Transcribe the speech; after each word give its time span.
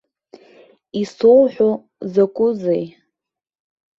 Исоуҳәо 1.01 1.69
закәызеи! 2.13 2.85